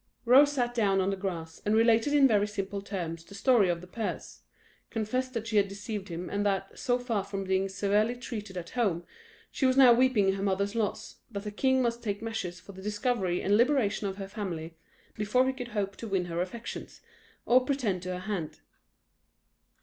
Rose 0.25 0.53
sat 0.53 0.73
down 0.73 0.99
on 0.99 1.11
the 1.11 1.15
grass, 1.15 1.61
and 1.63 1.75
related 1.75 2.11
in 2.11 2.27
very 2.27 2.47
simple 2.47 2.81
terms 2.81 3.23
the 3.23 3.35
story 3.35 3.69
of 3.69 3.81
the 3.81 3.85
purse; 3.85 4.41
confessed 4.89 5.35
that 5.35 5.45
she 5.45 5.57
had 5.57 5.67
deceived 5.67 6.07
him, 6.09 6.27
and 6.27 6.43
that, 6.43 6.75
so 6.79 6.97
far 6.97 7.23
from 7.23 7.43
being 7.43 7.69
severely 7.69 8.15
treated 8.15 8.57
at 8.57 8.71
home, 8.71 9.05
she 9.51 9.67
was 9.67 9.77
now 9.77 9.93
weeping 9.93 10.33
her 10.33 10.41
mother's 10.41 10.73
loss; 10.73 11.17
that 11.29 11.43
the 11.43 11.51
king 11.51 11.83
must 11.83 12.01
take 12.01 12.19
measures 12.19 12.59
for 12.59 12.71
the 12.71 12.81
discovery 12.81 13.43
and 13.43 13.55
liberation 13.55 14.07
of 14.07 14.17
her 14.17 14.27
family, 14.27 14.75
before 15.13 15.45
he 15.45 15.53
could 15.53 15.67
hope 15.67 15.95
to 15.97 16.07
win 16.07 16.25
her 16.25 16.41
affections, 16.41 17.01
or 17.45 17.63
pretend 17.63 18.01
to 18.01 18.09
her 18.09 18.19
hand. 18.21 18.61